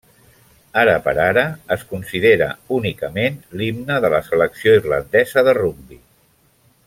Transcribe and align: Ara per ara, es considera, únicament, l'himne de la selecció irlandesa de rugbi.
Ara 0.83 0.93
per 1.07 1.13
ara, 1.25 1.43
es 1.75 1.83
considera, 1.91 2.47
únicament, 2.79 3.37
l'himne 3.61 3.99
de 4.07 4.11
la 4.15 4.23
selecció 4.31 4.75
irlandesa 4.81 5.49
de 5.51 5.57
rugbi. 5.63 6.01